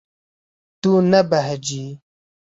[0.81, 1.83] Tu nebehecî.